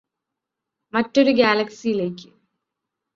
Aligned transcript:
മറ്റൊരു 0.93 1.31
ഗ്യാലക്സിയിലേയ്ക്ക് 1.31 2.27